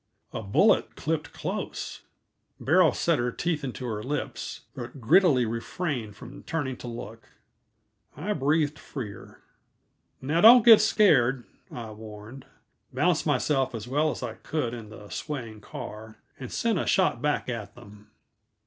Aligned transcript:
A 0.33 0.41
bullet 0.41 0.95
clipped 0.95 1.31
close. 1.31 2.01
Beryl 2.59 2.91
set 2.91 3.19
her 3.19 3.31
teeth 3.31 3.63
into 3.63 3.85
her 3.85 4.01
lips, 4.01 4.61
but 4.75 4.99
grittily 4.99 5.45
refrained 5.45 6.15
from 6.15 6.41
turning 6.41 6.75
to 6.77 6.87
look. 6.87 7.29
I 8.17 8.33
breathed 8.33 8.79
freer. 8.79 9.43
"Now, 10.19 10.41
don't 10.41 10.65
get 10.65 10.81
scared," 10.81 11.43
I 11.71 11.91
warned, 11.91 12.47
balanced 12.91 13.27
myself 13.27 13.75
as 13.75 13.87
well 13.87 14.09
as 14.09 14.23
I 14.23 14.33
could 14.33 14.73
in 14.73 14.89
the 14.89 15.09
swaying 15.09 15.61
car, 15.61 16.17
and 16.39 16.51
sent 16.51 16.79
a 16.79 16.87
shot 16.87 17.21
back 17.21 17.47
at 17.47 17.75
them. 17.75 18.09